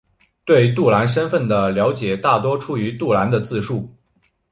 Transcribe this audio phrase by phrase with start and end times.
[0.45, 3.87] 对杜兰身份的了解大多出自于杜兰的自述。